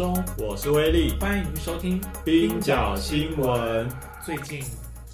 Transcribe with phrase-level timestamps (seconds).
[0.00, 3.86] 中，我是威力，欢迎收听冰角新闻。
[4.24, 4.62] 最近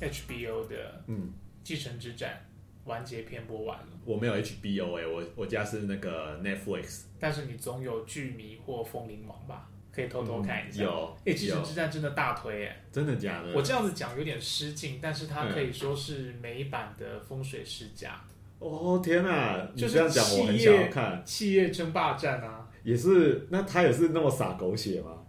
[0.01, 1.23] HBO 的嗯，
[1.65, 2.41] 《继承之战》
[2.89, 7.01] 完结篇播完了，我没有 HBO 哎、我我家是那个 Netflix。
[7.19, 10.85] 但是你总有剧迷或风铃王吧，可以偷偷看一下。
[10.85, 13.55] 嗯有哎，《继承之战》真的大推哎，真的假的？
[13.57, 18.21] 我这样子讲有点失敬，但是它嗯可以说是美版的风水世家，
[18.61, 22.63] 哦天哪、你就是这样讲我很想要看，企业争霸战啊。
[22.87, 25.25] 也是那他也是那么洒狗血吗？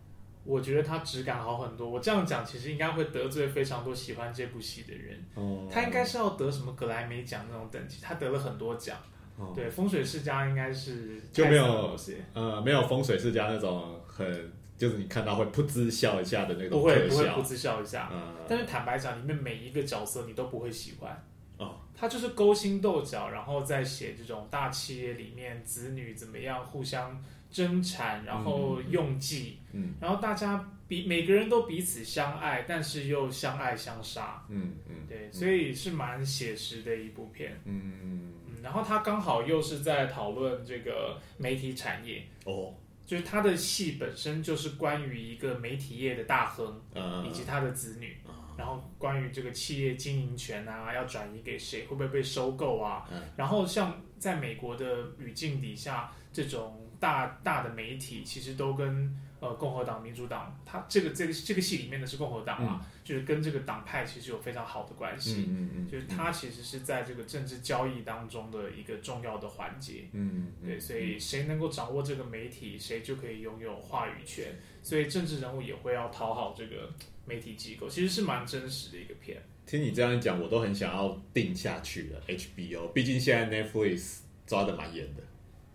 [0.45, 1.89] 我觉得他质感好很多。
[1.89, 5.19] 我这样讲其实应该会得罪非常多喜欢这部戏的人。
[5.33, 8.95] 哦，他应该是要得什么格莱美奖那种等级，他得了很多奖。
[9.37, 11.97] 哦对，风水世家应该是就没有
[12.33, 18.09] 呃没有风水世家那种很就是你看到会噗嗤笑一下的那种不会不会噗，嗤笑一下。
[18.13, 21.23] 嗯，但是坦白讲，里面每一个角色你都不会喜欢。
[21.57, 27.19] 哦，他就是勾心斗角，然后再写这种大企业里面子女怎么样互相
[27.49, 34.43] 争产，然后用计，嗯然后大家彼每个人都彼此相爱，但是又相爱相杀。
[34.49, 37.59] 嗯嗯对，所以是蛮写实的一部片。
[37.65, 42.73] 嗯嗯，然后他刚好又是在讨论这个媒体产业，哦，
[43.05, 48.17] 就是他的戏本身就是关于一个媒体业的大亨呃以及他的子女，
[48.57, 53.07] 然后关于这个企业经营权啊，要转移给谁，会不会被收购啊？
[53.11, 53.21] 嗯。
[53.35, 65.45] 然后像在美国的语境底下，这种大大的媒体其实都跟呃共和党、民主党，他这个这个这个戏里面的是共和党啊，就是跟这个党派其实有非常好的关系。
[65.47, 74.55] 嗯嗯嗯，就是它其实是在这个政治交易当中的一个重要的环节，嗯嗯对，所以谁能够掌握这个媒体，谁就可以拥有话语权。
[74.81, 76.89] 所以政治人物也会要讨好这个
[77.25, 79.41] 媒体机构，其实是蛮真实的一个片。
[79.65, 85.21] 听你这样一讲，我都很想要定下去了 HBO，毕竟现在 Netflix 抓的蛮严的。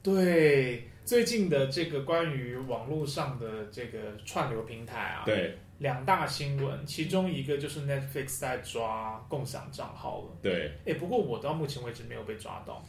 [0.03, 5.59] 对，最近的这个关于网络上的这个串流平台啊，对。
[5.79, 10.29] 两大新闻，其中一个就是 Netflix 在抓共享账号了。
[10.41, 12.81] 对，哎，不过我到目前为止没有被抓到，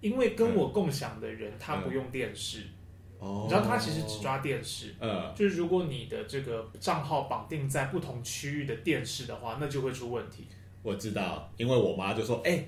[0.00, 2.68] 因为跟我共享的人他不用电视，
[3.18, 4.94] 哦你知道他其实只抓电视。
[5.00, 10.46] 呃就是如果你的这个账号绑定在不同区域的电视的话，那就会出问题。
[10.84, 12.64] 我知道，因为我妈就说：“哎、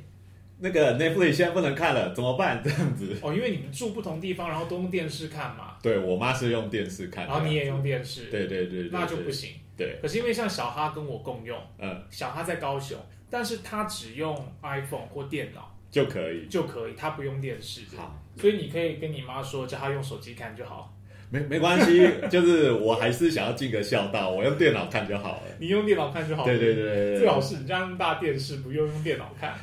[0.59, 3.17] 那个 Netflix 现在不能看了，怎么办？” 这样子。
[3.22, 9.50] 哦，因为你们住不同地方，然后都用电视看嘛，对我妈是用电视看，然后你也用电视，对对对对，那就不行。
[9.77, 16.47] 对，可是因为像小哈跟我共用，嗯，小哈在高雄，但是他只用 iPhone 或电脑就可以。
[16.47, 17.83] 就可以，他不用电视。
[17.95, 20.93] 好，所以你可以跟你妈说，叫她用手机看就好。
[21.28, 25.43] 没没关系， 就是我还是想要尽个孝道，我用电脑看就好了。
[25.59, 26.45] 你用电脑看就好。
[26.45, 29.55] 对对对对对，最好是你家那么大电视，不用用电脑看。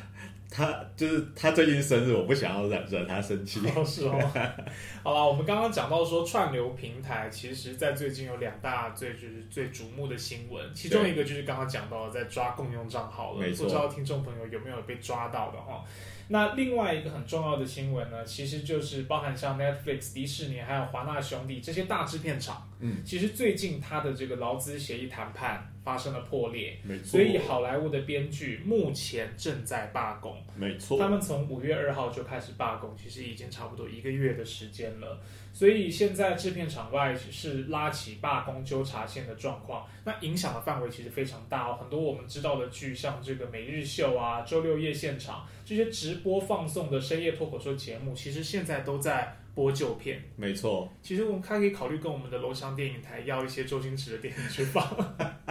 [0.56, 3.60] 他就是他最近生日，我不想要惹惹他生气。
[3.74, 4.16] 哦，是哦。
[5.02, 15.84] 好了，我们刚刚讲到说串流平台，其实在最近有两大最就是最瞩目的新闻，其中一个就是刚刚讲到的在抓共用账号了，不知道听众朋友有没有被抓到的哈。
[16.28, 30.42] 那另外一个很重要的新闻呢，其实就是包含像 Netflix、迪士尼还有华纳兄弟这些大制片厂，嗯，其实最近他的这个劳资协议谈判发生了破裂，没错，所以好莱坞的编剧目前正在罢工。
[30.56, 35.20] 没错，他们从五月二号就开始罢工，其实已经差不多一个月的时间了。
[35.52, 41.78] 所以现在制片厂外是拉起罢工纠察线的状况，那影响的范围其实非常大哦。
[41.78, 50.22] 很多我们知道的剧，像这个《每日秀》啊、《周六夜现场》这些直播放送的深夜脱口秀节目，其实现在都在播旧片。
[50.36, 54.84] 没错，其实我们还可以考虑跟我们的楼上电影台要一些周星驰的电影去放，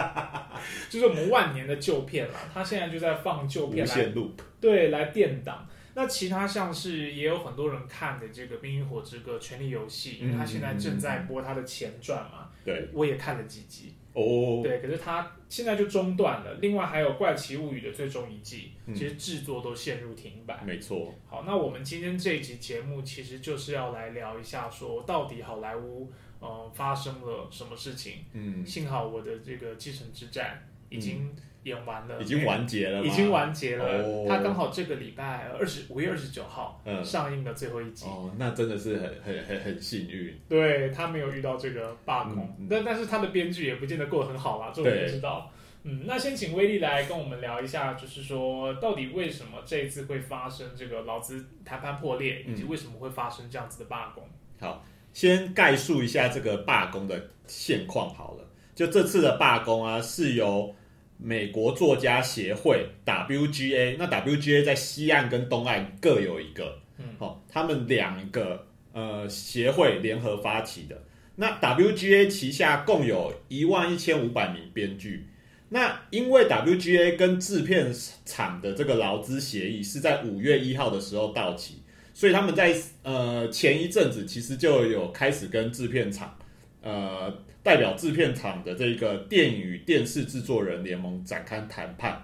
[0.89, 2.39] 就是我们万年的旧片啦。
[2.53, 5.67] 他现在就在放旧片来限 loop，对，来垫档。
[5.95, 16.53] 那其他像是也有很多人看的这个《冰与火之歌：权力游戏》，因为他现在正在播他的前传嘛，对，我也看了几集，哦，对，可是它现在就中断了。
[16.61, 20.61] 另外还有《怪奇物语》的最终一季，嗯其实制作都陷入停摆。
[20.63, 28.25] 没错，好，那我们今天这一集节目其实就是要来聊一下，说到底好莱坞呃发生了什么事情。
[28.33, 30.63] 嗯，幸好我的这个继承之战
[30.97, 33.85] 已经演完了，已经完结了，已经完结了。
[33.85, 38.05] 哦它刚好这个礼拜二十五月二十九号、嗯上映的最后一集。
[38.05, 40.37] 哦，那真的是很很很很幸运。
[40.47, 45.49] 对他没有遇到这个罢工但、但是他的编剧也不见得过得很好啦，这我对也知道。
[45.85, 54.23] 嗯，那先请威力来跟我们聊一下，就是说到底为什么这一次会发生这个劳资谈判破裂，以嗯及为什么会发生这样子的罢工？
[54.59, 58.45] 好，先概述一下这个罢工的现况好了。
[58.73, 60.73] 就这次的罢工啊，是由
[61.17, 71.03] 美国作家协会 WGA，那 WGA 在西岸跟东岸各有一个，嗯好、他们两个呃协会联合发起的。
[71.35, 75.27] 那 WGA 旗下共有一万一千五百名编剧。
[75.69, 77.91] 那因为 WGA 跟制片
[78.25, 81.81] 厂的这个劳资协议是在五月一号的时候到期，
[82.13, 86.37] 所以他们在呃前一阵子其实就有开始跟制片厂，
[86.83, 92.23] 呃代表制片厂的这个电影与电视制作人联盟展开谈判，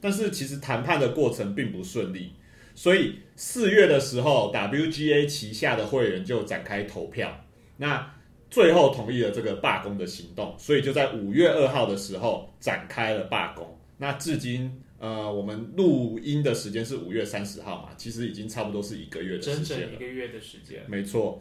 [0.00, 2.32] 但是其实谈判的过程并不顺利，
[2.74, 7.44] 所以四月的时候，WGA 旗下的会员就展开投票，
[7.76, 8.14] 那
[8.50, 13.78] 最后同意了这个罢工的行动，所以就在五月二号的时候展开了罢工。
[13.98, 19.86] 那至今，呃，我们录音的时间是五月三十号嘛，其实已经差不多是一个月的时间了。
[19.86, 20.82] 整一个月的时间。
[20.86, 21.38] 没错。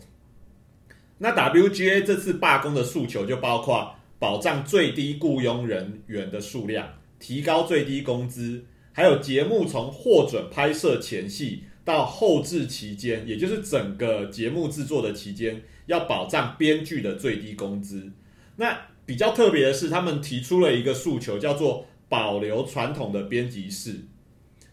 [1.20, 6.88] 那 WGA 这次罢工的诉求就包括保障最低雇佣人员的数量、
[7.20, 18.12] 提高最低工资，还有节目从获准拍摄前戏到后制期间，也就是整个节目制作的期间，要保障编剧的最低工资。
[18.56, 24.02] 那比较特别的是，他们提出了一个诉求，叫做保留传统的编辑室。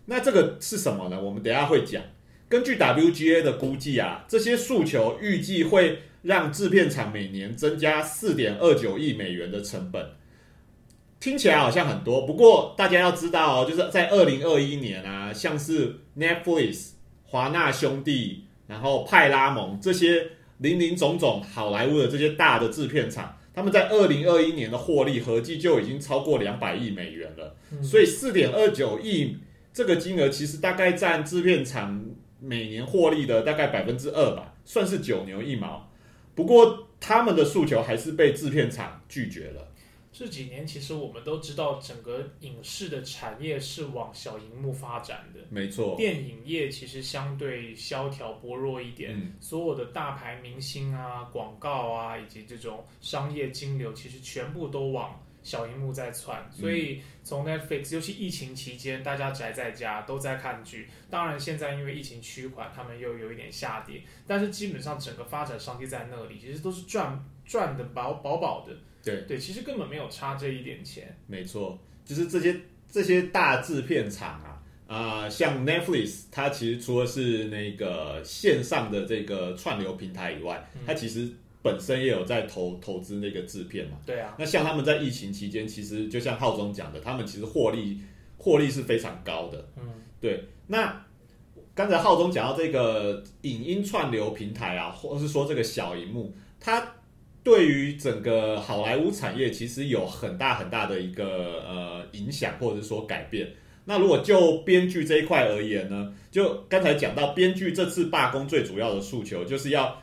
[0.06, 1.22] 那这个是什么呢？
[1.22, 2.02] 我们等下会讲。
[2.48, 10.04] 根据 WGA 的估计啊，这些诉求预计会让制片厂每年增加四点二九亿美元的成本。
[11.20, 16.92] 听起来好像很多，不过大家要知道哦，就是在二零二一年啊，像是 Netflix、
[17.24, 20.26] 华纳兄弟，然后派拉蒙这些
[20.58, 27.54] 林林总总好莱坞的这些大的制片厂，他们在二零二一年的获利合计就已经超过两百亿美元了。
[27.70, 29.36] 嗯所以四点二九亿
[29.72, 32.04] 这个金额，其实大概占制片厂
[32.38, 35.90] 每年获利的大概百分之二吧，算是九牛一毛。
[36.34, 39.68] 不过他们的诉求还是被制片厂拒绝了。
[40.16, 45.40] 这几年其实我们都知道，整个影视的产业是往小荧幕发展的。
[45.50, 56.44] 没错，电影业其实相对萧条薄弱一点，嗯，所有的大牌明星啊、广告啊，以及这种商业金流，其实全部都往小荧幕在窜。
[56.50, 60.88] 所以从 Netflix，尤其疫情期间，大家宅在家都在看剧。
[61.08, 68.74] 当然，现在因为疫情趋缓，他们又有一点下跌，但是基本上整个发展商机在那里，其实都是赚赚的饱饱饱的。
[69.04, 71.14] 对对，其实根本没有差这一点钱。
[71.26, 72.58] 没错，就是这些
[72.90, 81.30] 这些大制片厂啊，啊、像 Netflix，它其实除了是那个线上的这个串流平台以外，嗯它其实
[81.64, 83.96] 本身也有在投投资那个制片嘛。
[84.04, 87.98] 对啊，那像他们在疫情期间，其实就像浩中讲的，他们其实获利
[88.36, 89.66] 获利是非常高的。
[89.78, 89.82] 嗯，
[90.20, 91.02] 对，那
[91.74, 96.86] 刚才浩中讲到这个影音串流平台啊，或是说这个小荧幕，它
[97.42, 103.50] 对于整个好莱坞产业其实有很大很大的一个呃影响，或者是说改变。
[103.86, 110.00] 那如果就编剧这一块而言呢，就刚才讲到编剧这次罢工最主要的诉求就是要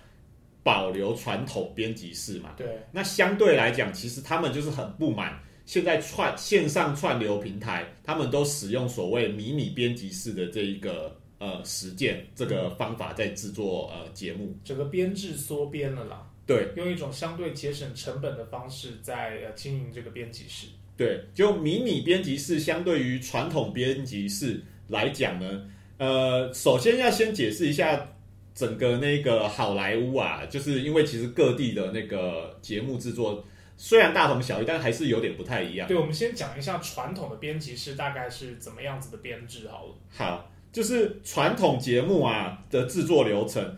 [0.63, 2.53] 保留传统编辑室嘛。
[2.57, 14.55] 对，那相对来讲，其实他们就是很不满现在串线上串流平台，他们都使用所谓迷你编辑室的这一个呃实践这个方法在制作呃节目。
[14.63, 16.27] 整个编制缩编了啦。
[16.45, 20.67] 对用一种相对节省成本的方式在呃经营这个编辑室。
[20.97, 25.65] 对，就迷你编辑室相对于传统编辑室来讲呢，
[25.97, 28.10] 呃，首先要先解释一下。
[28.53, 33.43] 整个那个好莱坞啊，就是因为其实各地的那个节目制作
[33.77, 35.87] 虽然大同小异，但还是有点不太一样。
[35.87, 39.95] 对，我们先讲一下传统的编辑室大概是怎么样子的编制好了。
[40.09, 43.75] 好，就是传统节目啊的制作流程，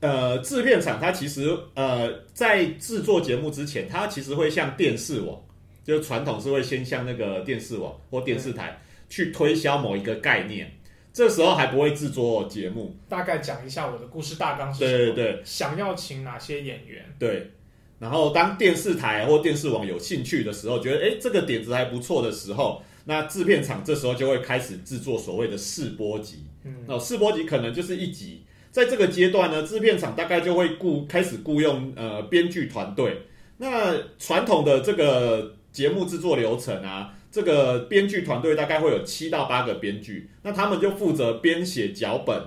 [0.00, 5.40] 呃，制片厂它其实呃在制作节目之前，它其实会向电视网，
[5.82, 10.70] 就是传统是会先向那个电视网或电视台去推销某一个概念，
[11.12, 14.90] 这时候还不会制作节目，大概讲一下我的故事大纲是什么？
[14.90, 17.04] 对对对想要请哪些演员？
[17.18, 17.50] 对。
[17.98, 26.44] 然后当电视台或电视网有兴趣的时候，觉得诶这个点子还不错的时候，那制片厂这时候就会开始制作所谓的试播集。
[26.64, 33.20] 嗯，那试播集可能就是一集，在这个阶段呢，制片厂大概就会雇开始雇佣呃编剧团队。
[33.58, 42.42] 那传统的这个节目制作流程啊，这个编剧团队大概会有七到八个编剧，那他们就负责编写脚本，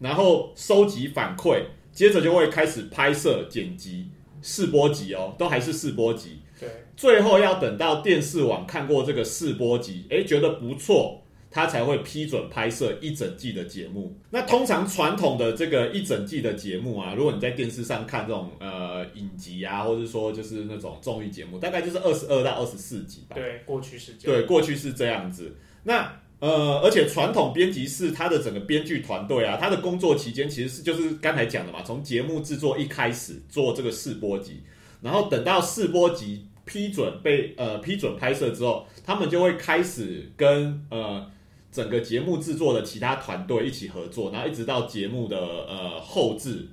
[0.00, 1.62] 然后收集反馈，
[1.92, 4.08] 接着就会开始拍摄、剪辑、
[4.42, 6.40] 试播集哦，都还是试播集。
[6.58, 11.22] 对，最后要等到电视网看过这个试播集，诶，觉得不错，
[11.54, 14.18] 他才会批准拍摄一整季的节目。
[14.30, 23.36] 那通常传统的这个一整季的节目啊，如果你在电视上看这种呃影集啊，或者说就是那种综艺节目，大概就是二十二到二十四集吧。
[23.36, 24.40] 对，过去是这样。
[24.40, 25.54] 对，过去是这样子。
[25.84, 34.60] 那呃，而且传统编辑室它的整个编剧团队啊，它的工作期间其实是就是刚才讲的嘛，从节目制作一开始做这个试播集，
[35.00, 41.30] 然后等到试播集批准被呃批准拍摄之后，他们就会开始跟呃
[41.74, 46.68] 整个节目制作的其他团队一起合作，然后一直到节目的呃后置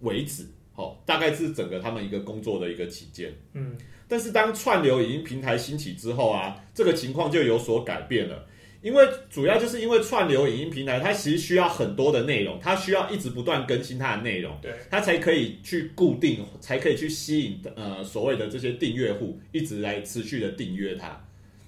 [0.00, 0.46] 为止。
[0.76, 3.32] 好、大概是整个他们一个工作的一个期间。
[3.54, 3.74] 嗯，
[4.06, 8.44] 但是当串流影音平台兴起之后啊，这个情况就有所改变了。
[8.82, 21.18] 因为主要就是因为串流影音平台，它其实需要很多的内容，它需要一直不断更新它的内容，对，它才可以去固定，才可以去吸引呃所谓的这些订阅户一直来持续的订阅它。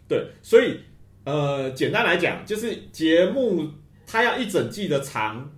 [0.07, 0.79] 对，所以
[1.27, 3.69] 呃简单来讲，就是节目
[4.07, 5.51] 它要一整季的长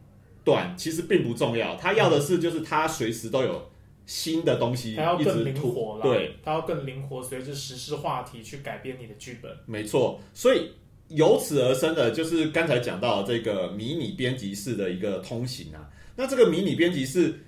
[0.43, 3.71] 短其实并不重要，它要的是就是它随时都有
[4.07, 9.53] 新的东西它要更灵活了，对，，它要更灵活，随着时事话题去改编你的剧本。
[9.67, 10.73] 没错，所以
[11.09, 15.87] 由此而生的就是刚才讲到的这个迷你编辑室的一个通行啊。
[16.17, 17.39] 那这个迷你编辑室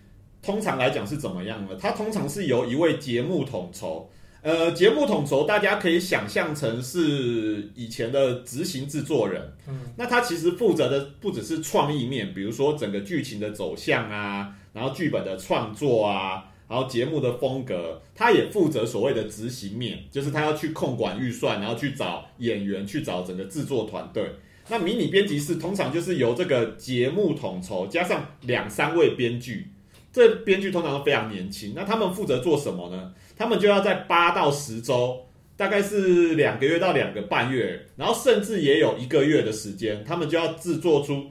[0.43, 1.75] 通常来讲是怎么样呢？
[1.81, 4.11] 它通常是由一位节目统筹，
[4.43, 9.53] 呃，节目统筹大家可以想象成是以前的执行制作人。
[9.69, 24.25] 嗯，那他其实负责的不只是创意面，比如说整个剧情的走向啊，然后剧本的创作啊，然后节目的风格，他也负责所谓的执行面，就是他要去控管预算，然后去找演员，去找整个制作团队。
[24.71, 29.69] 那迷你编辑室通常就是由这个节目统筹加上两三位编剧，
[30.11, 31.75] 这编剧通常都非常年轻。
[31.77, 33.13] 那他们负责做什么呢？
[33.41, 41.25] 他们就要在八到十周，大概是两个月到两个半月，然后甚至也有一个月的时间，他们就要制作出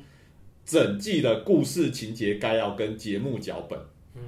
[0.66, 3.80] 整季的故事情节概要跟节目脚本。
[4.16, 4.24] 嗯，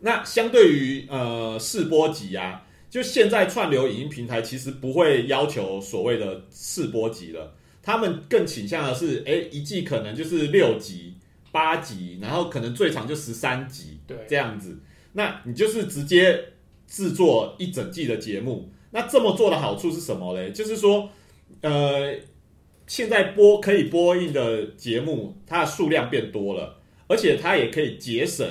[0.00, 11.14] 那相对于呃试播集啊，就现在串流影音平台其实不会要求所谓的试播集了，他们更倾向的是，哎，一季可能就是六集、
[11.50, 14.78] 八集，然后可能最长就十三集，对这样子。
[15.14, 16.38] 那你就是直接
[16.90, 18.68] 制作一整季的节目。
[18.90, 20.50] 那这么做的好处是什么嘞？
[20.50, 21.08] 就是说，
[21.62, 22.12] 呃，
[22.86, 28.44] 现在播可以播映的节目，它的数量变多了，而且它也可以节省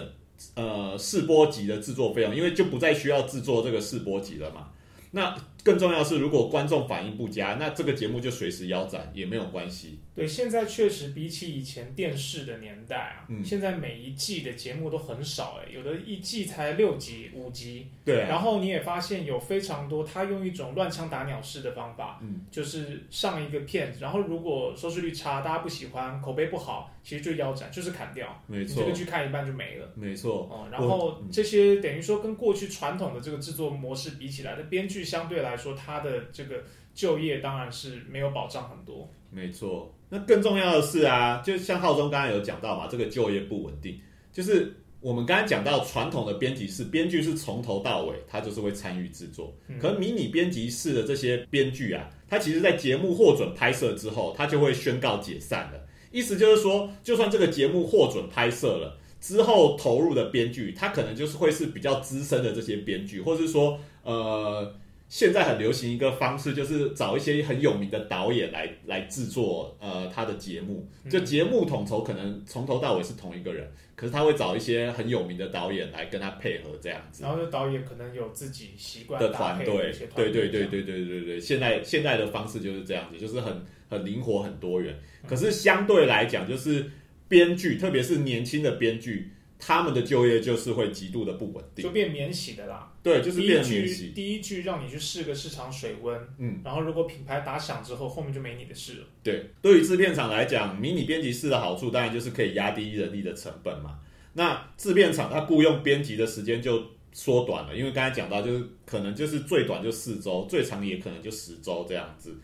[0.56, 4.70] 呃试播集的制作费用，因为就不再需要制作这个试播集了嘛。
[5.12, 10.00] 那更重要的是，如果观众反应不佳，那这个节目就随时腰斩也没有关系。
[10.16, 13.44] 对，现在确实比起以前电视的年代啊，嗯。
[13.44, 28.76] 现在每一季的节目都很少哎，有的一季才六集、五集，对啊，然后你也发现有非常多，他用一种乱枪打鸟式的方法，嗯，就是上一个片，然后如果收视率差，大家不喜欢，口碑不好，其实就腰斩，就是砍掉，没错。
[28.76, 29.90] 你这个，剧看一半就没了。
[29.96, 36.64] 没错，哦，然后这些等于说跟过去传统的这个制作模式比起来，的编剧相对来说，他的这个
[36.94, 39.10] 就业当然是没有保障很多。
[39.30, 39.94] 没错。
[40.10, 44.00] 那更重要的是啊，就像浩中刚才有讲到嘛，这个就业不稳定，
[44.32, 55.80] 就是我们刚才讲到传统的编辑室，编剧是从头到尾他就是会参与制作，嗯可迷你编辑室的这些编剧啊，他其实在节目获准拍摄之后，他就会宣告解散了。
[56.12, 64.74] 意思就是说，就算这个节目获准拍摄了之后，投入的编剧他可能就是会是比较资深的这些编剧，或者是说，呃，
[65.10, 70.88] 现在很流行一个方式，就是找一些很有名的导演来来制作呃他的节目。
[71.10, 77.24] 就节目统筹可能从头到尾是同一个人，可是他会找一些很有名的导演来跟他配合这样子。
[77.24, 84.94] 然后这导演可能有自己习惯的搭团队对对对对对对对，现在现在的方式就是这样子，就是很很灵活很多元。
[85.24, 86.86] 嗯可是相对来讲，就是
[87.28, 91.84] 编剧，特别是年轻的编剧，他们的就业就是会极度的不稳定。
[91.84, 92.92] 就变免洗的啦。
[93.04, 94.12] 对，就是变免洗。
[94.16, 99.08] 第一句让你去试个市场水温，嗯，然后如果品牌打响之后，后面就没你的事了。
[99.22, 104.00] 对，对于制片厂来讲，迷你编辑室的好处当然就是可以压低人力的成本嘛。
[104.34, 112.38] 那制片厂它雇佣编辑的时间就缩短了，因为刚才讲到，就是可能就是最短就四周，最长也可能就十周这样子。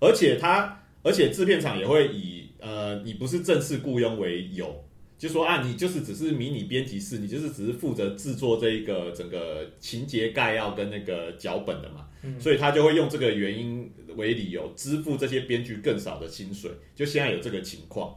[0.00, 4.84] 而且它，而且制片厂也会以呃你不是正式雇佣为由，
[5.18, 12.06] 就说啊你就是只是迷你编辑室，你就是只是负责制作这一个整个情节概要跟那个脚本的嘛。
[12.22, 18.14] 嗯，所以他就会用这个原因为理由支付这些编剧更少的薪水，就现在有这个情况。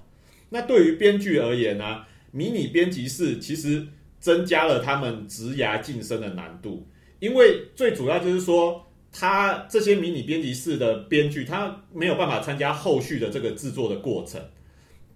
[0.49, 3.87] 那对于编剧而言呢，迷你编辑室其实
[4.19, 6.87] 增加了他们职涯晋升的难度，
[7.19, 14.41] 因为最主要就是说，他这些迷你编辑室的编剧，他没有办法参加后续的这个制作的过程，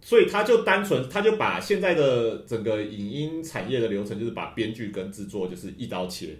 [0.05, 6.37] 所以他就单纯他就把现在的整个影音产业的流程，就是把编剧跟制作就是一刀切。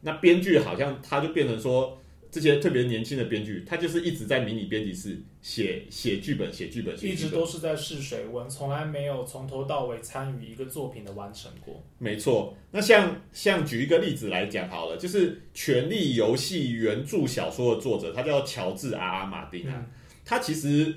[0.00, 1.96] 那编剧好像他就变成说。
[2.34, 11.80] 这些特别年轻的编剧，他就是一直在迷你编辑室写写剧本、写剧本，一直都是在试水温，从来没有从头到尾参与一个作品的完成过。
[11.96, 19.86] 没错，那像像举一个例子来讲好了，就是《权力游戏》原著小说的作者，他叫乔治·阿阿马丁啊。
[20.24, 20.92] 他其实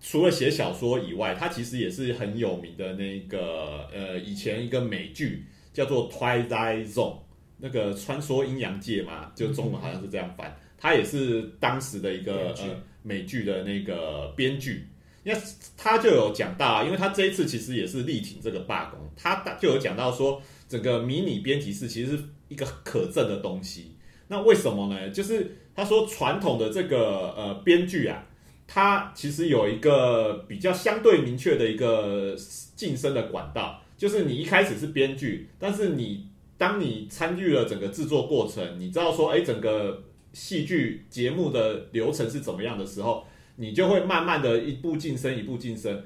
[0.00, 7.14] 除了写小说以外，他其实也是很有名的那个呃，以前一个美剧叫做《Twilight Zone》，
[7.58, 10.56] 那个穿梭阴阳界嘛，就中文好像是这样翻。
[10.78, 14.88] 他也是当时的一个呃美剧的那个编剧，
[15.22, 15.34] 那
[15.76, 23.94] 他就有讲到，因为他这一次其实也是力挺这个罢工，他就有讲到说，整个迷你编辑室其实是一个可证的东西。
[24.28, 25.10] 那为什么呢？
[25.10, 28.26] 就是他说传统的这个呃编剧啊，
[28.72, 32.36] 他其实有一个比较相对明确的一个
[32.76, 40.00] 晋升的管道，就是你一开始是编剧，但是你当你参与了整个制作过程，你知道说，哎，整个
[40.32, 46.00] 戏剧节目的流程是怎么样的时候，你就会慢慢的一步晋升，一步晋升。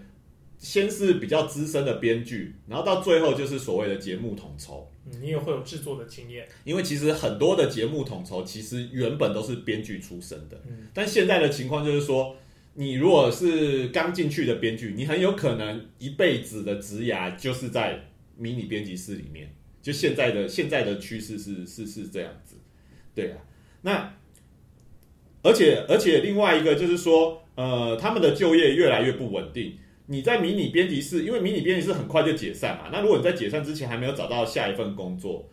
[0.57, 4.89] 先是比较资深的编剧，然后到最后就是所谓的节目统筹。
[5.21, 10.59] 你也会有制作的经验，因为其实很多的节目统筹其实原本都是编剧出身的。
[10.67, 12.35] 嗯，但现在的情况就是说，
[12.75, 19.55] 你如果是刚进去的编剧，你很有可能一辈子的职涯就是在迷你编辑室里面。
[19.81, 22.57] 就现在的现在的趋势是是是这样子，
[23.15, 23.39] 对啊。
[23.83, 24.17] 那，
[25.43, 29.75] 而且而且另外一个就是说，呃，他们的就业越来越不稳定。
[30.07, 32.89] 你在迷你编辑室，因为迷你编辑室很快就解散嘛。
[32.91, 35.49] 那如果你在解散之前还没有找到下一份工作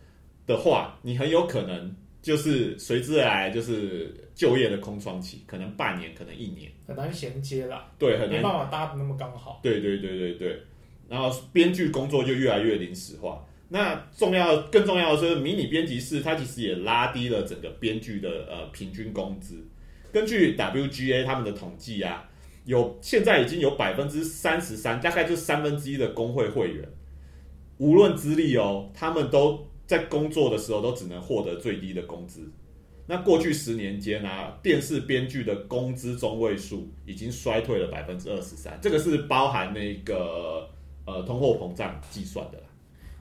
[0.46, 7.84] 的话，你很有可能就是随之而来就是就业的空窗期，可能半年，可能一年，很难衔接了。
[7.98, 9.60] 对，很难没办法搭的那么刚好。
[9.62, 10.62] 对对对对对，
[11.08, 13.44] 然后编剧工作就越来越临时化。
[13.68, 19.66] 那重要更重要的是，迷你编辑室它其实也拉低了整个编剧的呃平均工资。
[20.12, 22.28] 根据 WGA 他们的统计啊，
[22.66, 26.86] 有现在已经有百分之三十三，大概就三分之一的工会会员，
[27.78, 32.50] 无论资历哦，他们都在工作的时候都只能获得最低的工资。
[33.06, 40.68] 那过去十年间啊，电视编剧的工资中位数已经衰退了百分之二十三，这个是包含那个
[41.04, 42.62] 呃通货膨胀计算的。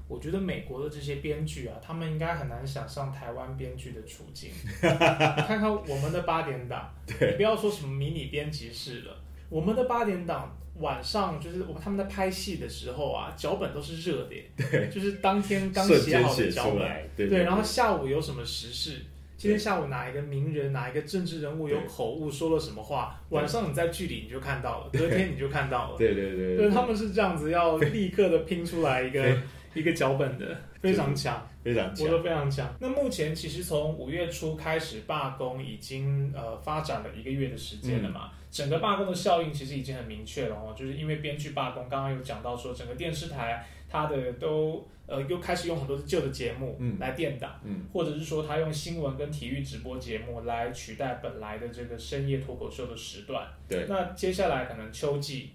[0.08, 4.52] 我觉得美国的这些编剧啊，他们应该很难想象台湾编剧的处境。
[4.82, 9.16] 看看我们的八点档，你，不要说什么迷你编辑室了，
[9.50, 14.36] 我们的八点档晚上就是他们在拍戏的时候啊，脚本都是热的，
[14.70, 19.06] 对，就是当天刚写好的脚本，对对，然后下午有什么时事，
[19.42, 29.36] 今天下午哪一个名人、哪一个政治人物有口误说了什么话，晚上你在剧里你就看到了，隔天你就看到了，对对对，就是他们是这样子，要立刻的拼出来一个。
[29.74, 32.68] 一个脚本的非常强，非常强，我都非常强。
[32.78, 38.32] 那目前其实从五月初开始罢工，已经呃发展了一个月的时间了嘛。
[38.52, 53.46] 整个罢工的效应其实已经很明确了哦，就是因为编剧罢工，刚刚有讲到说整个电视台它的都呃又开始用很多旧的节目来垫档，嗯，或者是说他用新闻跟体育直播节目来取代本来的这个深夜脱口秀的时段。
[53.68, 55.52] 对，那接下来可能秋季。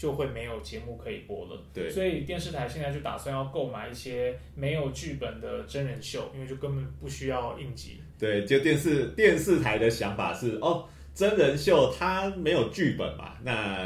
[0.00, 8.00] 就会没有节目可以播了，对，所以电视台现在就打算要购买一些没有剧本的真人秀，因为就根本不需要应急。
[8.18, 10.88] 对，就电视电视台的想法是哦。
[11.20, 13.34] 真人秀它没有剧本嘛？
[13.42, 13.76] 那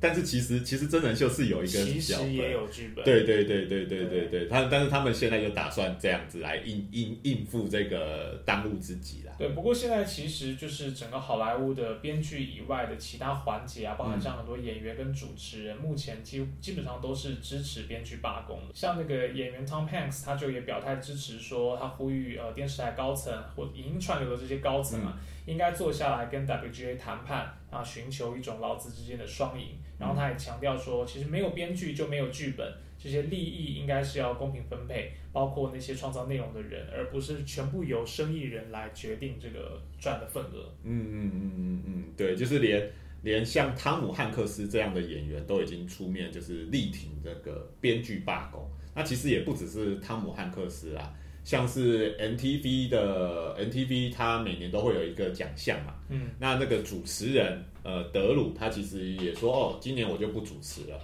[0.00, 3.04] 但是其实其实真人秀是有一个其实也有剧本。
[3.04, 9.32] 对对对对对对对，他但是他们现在就打算这样子来应应应付这个当务之急啦。
[9.38, 18.74] 对，不过现在其实就是整个好莱坞的编剧以外的其他环节啊，包含像很多演员跟主持人，目前基基本上都是支持编剧罢工的。
[18.74, 25.16] 像那个演员 Tom Hanks，他就也表态支持说，他呼吁呃电视台高层或影音串流的这些高层啊。
[25.46, 29.68] 应该坐下来跟 WGA 谈判，啊，寻求一种劳资之间的双赢。
[29.98, 40.72] 然后他也强调说，其实没有编剧就没有剧本，这些利益应该是要公平分配，包括那些创造内容的人，而不是全部由生意人来决定这个赚的份额。
[40.82, 42.90] 嗯嗯嗯嗯嗯，对，就是连
[43.22, 48.68] 连像汤姆汉克斯这样的演员都已经出面，就是力挺这个编剧罢工。
[48.94, 51.14] 那其实也不只是汤姆汉克斯啊。
[51.44, 55.94] 像是 NTV 的 NTV，它每年都会有一个奖项嘛。
[56.08, 61.00] 嗯，那那个主持人呃德鲁，他其实也说哦，今年我就不主持了。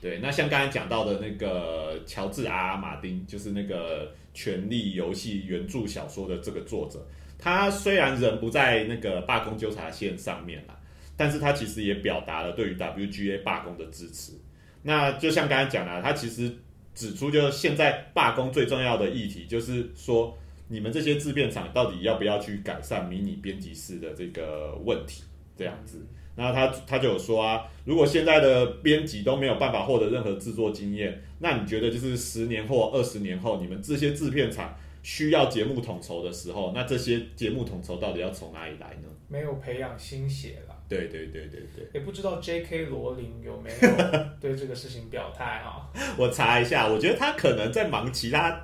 [0.00, 2.76] 对，那像刚才讲到的那个乔治 R.
[2.76, 7.04] 马丁，就是那个《权力游戏》原著小说的这个作者，
[7.36, 10.78] 他虽然人不在那个罢工纠察线上面啦，
[11.16, 14.34] 但是他其实也表达了对于 WGA 罢工的支持。
[14.82, 16.56] 那就像刚才讲的，他其实
[16.98, 25.22] 指出，就是现在罢工最重要的议题，就是说你们这些制片厂到底要不要去改善迷你编辑室的这个问题，
[25.56, 26.04] 这样子。
[26.34, 34.76] 那他他就有说啊，如果现在的编辑都没有办法获得任何制作经验，那你觉得就是十年或二十年后，你们这些制片厂
[35.08, 39.08] 需要节目统筹的时候，那这些节目统筹到底要从哪里来呢？
[39.26, 40.76] 没有培养新血了。
[40.86, 42.84] 对对对对对，也不知道 J.K.
[42.86, 43.88] 罗琳有没有
[44.38, 45.90] 对这个事情表态哈？
[46.18, 48.54] 我查一下，我觉得他可能在忙其他，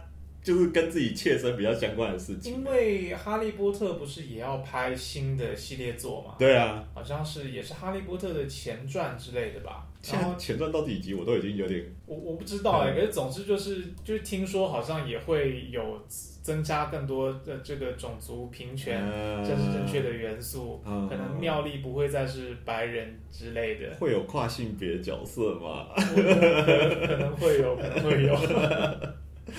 [0.42, 2.52] 就是跟自己切身比较相关的事情。
[2.52, 6.34] 因为哈利波特不是也要拍新的系列作嘛？
[6.38, 9.86] 对啊，好像是也是哈利波特的前传之类的吧？
[10.02, 15.98] 现在前传到第几集我都已经有点，我我不知道哎、可是总之就是就是听说好像也会有
[16.44, 19.00] 增加更多的这个种族平权、
[19.42, 25.86] 政治正确的元素，嗯可能妙丽不会再是白人之类的，会有跨性别角色吗？
[25.96, 28.36] 可能会有，可能会有。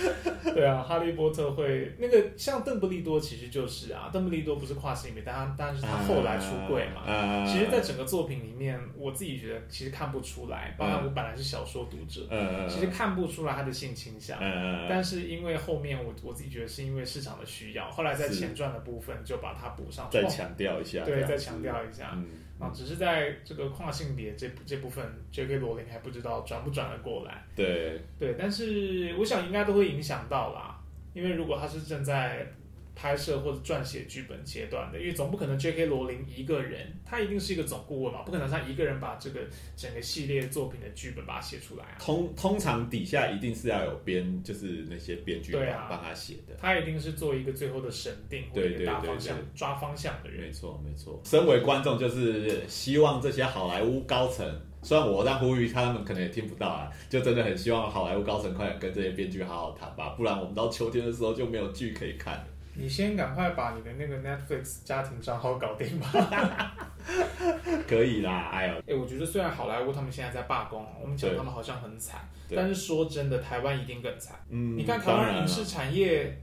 [0.54, 7.02] 对啊，哈利波特会那个像邓布利多其实就是啊，邓布利多不是跨性别，但他但是他后来出柜嘛。
[7.02, 14.38] 啊其实，在整个作品里面，我自己觉得其实看不出来，包括我本来是小说读者，呃其实看不出来他的性倾向。
[14.40, 22.12] 呃但是因为后面我我自己觉得是因为市场的需要，后来在是前传的部分就把它补上，哦再强调一下，这对，再强调一下。
[22.14, 22.26] 嗯，
[22.60, 25.58] 啊，只是在这个跨性别这这部分，J.K.
[25.58, 27.44] 罗琳还不知道转不转得过来。
[27.56, 30.80] 对，对，但是我想应该都会影响到啦，
[31.14, 32.48] 因为如果他是正在
[32.96, 35.86] 拍摄或者撰写剧本阶段的，因为总不可能 J.K.
[35.88, 39.42] 罗琳一个人，他一定是一个总顾问嘛，不可能他一个人把这个
[39.76, 41.98] 整个系列作品的剧本把它写出来啊。
[42.00, 46.56] 通通常底下一定是要有编，就是那些编剧对啊帮他写的。
[46.58, 50.52] 他一定是做一个最后的审定或者一个对对对大方向对抓方向的人没。
[50.52, 51.22] 错，没错。
[51.26, 54.50] 身为观众，就是希望这些好莱坞高层，
[54.82, 62.48] 虽然我在呼吁他们可能也听不到啊，就真的很希望好莱坞高层快点跟这些编剧好好谈吧，不然我们到秋天的时候就没有剧可以看了。
[62.78, 66.76] 你先赶快把你的那个 Netflix 家庭账号搞定吧。
[67.88, 72.20] 可以啦，哎呦， 哎、我觉得虽然好莱坞他们现在在罢工，我们讲他们好像很惨，
[72.56, 74.36] 但是说真的，台湾一定更惨。
[74.50, 76.42] 嗯，你看台湾影视产业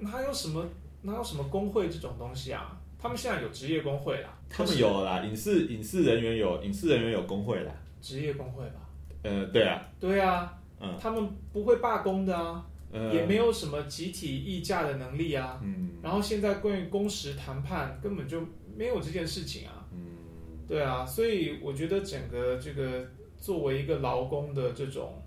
[0.00, 0.64] 哪有什么
[1.02, 2.76] 哪有什么工会这种东西啊？
[2.98, 8.80] 他们现在有职业工会啦，他们有啦，影视影视人员有影视人员有工会啦，职业工会吧？
[9.24, 15.60] 呃，对啊，对啊，嗯他们不会罢工的啊，呃，也没有什么集体议价的能力啊。
[15.64, 18.40] 嗯然后现在关于工时谈判根本就
[18.76, 19.86] 没有这件事情啊。
[19.92, 19.98] 嗯，
[20.66, 25.22] 对啊，所以我觉得整个这个作为一个劳工的这种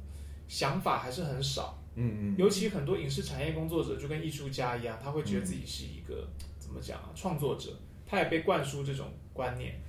[0.48, 1.82] 想法还是很少。
[1.96, 6.28] 嗯嗯，尤其很多影视产业工作者就跟艺术家一样，他会觉得自己是一个、
[6.60, 7.72] 怎么讲啊，创作者，
[8.06, 9.80] 他也被灌输这种观念，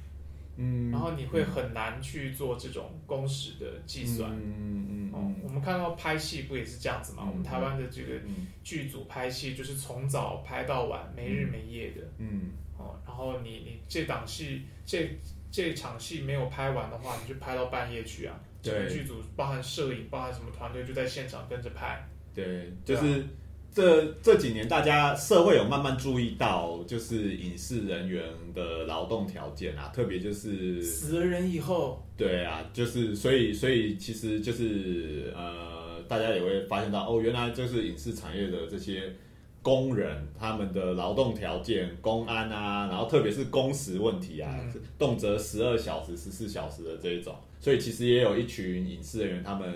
[0.57, 4.31] 嗯，然后你会很难去做这种工时的计算。
[4.33, 7.23] 嗯嗯哦，我们看到拍戏不也是这样子吗？
[7.27, 12.03] 嗯我们台湾的这个嗯剧组拍戏就是从早拍到晚，没日没夜的。
[12.19, 15.19] 嗯哦，然后你你这档戏这
[15.51, 18.39] 这场戏没有拍完的话，你就拍到半夜去啊。
[18.63, 22.05] 整个剧组包含摄影，包含什么团队就在现场跟着拍。
[22.35, 23.25] 对，就是
[23.77, 39.15] 这这几年大家社会有慢慢注意到，就是影视人员的劳动条件啊，特别就是死了人以后，对啊，就是所以所以其实就是呃，大家也会发现到哦，原来就是影视产业的这些
[39.61, 49.71] 工人他们的劳动条件、公安啊，然后特别是工时问题啊，嗯动辄十二小时、十四小时的这一种，所以其实也有一群影视人员他们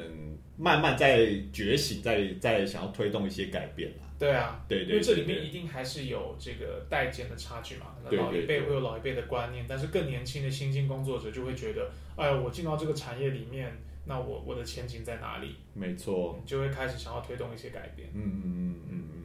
[0.61, 4.05] 慢慢在觉醒，在在想要推动一些改变啦。
[4.19, 7.97] 对啊，对对因为这里面一定还是有这个代间的差距嘛。
[8.05, 13.73] 可能老一辈会有老一辈的观念，但是更年轻的新进工作者就会觉得，哎呀，我进到这个产业里面，
[14.05, 15.57] 那我我的前景在哪里？
[15.73, 18.11] 没错，就会开始想要推动一些改变。
[18.13, 19.20] 嗯嗯嗯嗯嗯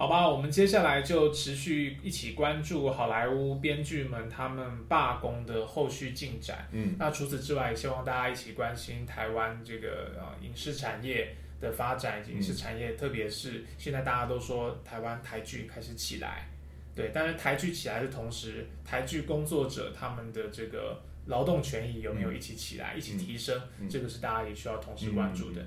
[0.00, 6.66] 好吧，我们接下来就持续一起关注好莱坞编剧们他们罢工的后续进展。
[6.72, 6.96] 嗯。
[6.98, 16.48] 那除此之外，也希望大家一起关心台湾这个呃影视产业的发展，以及影视产业，特别是现在大家都说台湾台剧开始起来，
[16.94, 23.86] 对，但是台剧起来的同时，台剧工作者他们的这个劳动权益有没有一起起来、一起提升，嗯。
[23.86, 25.60] 这个是大家也需要同嗯，时关注的。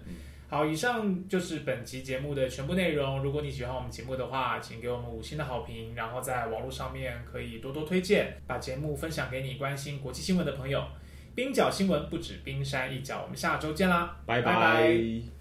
[0.54, 3.24] 好好，以上就是本期节目的全部内容。
[3.24, 10.86] 如果你喜欢我们节目的话，请给我们五星的好评，然后在网络上面可以多多推荐，把节目分享给你关心国际新闻的朋友。
[11.34, 15.34] 冰角新闻不止冰山一角，我们下周见啦，拜拜拜